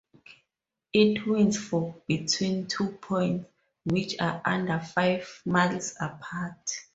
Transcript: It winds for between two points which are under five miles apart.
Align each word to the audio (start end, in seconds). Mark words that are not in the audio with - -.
It 0.93 1.27
winds 1.27 1.57
for 1.59 1.95
between 2.07 2.65
two 2.65 2.87
points 2.93 3.45
which 3.85 4.19
are 4.19 4.41
under 4.43 4.79
five 4.79 5.27
miles 5.45 5.93
apart. 6.01 6.71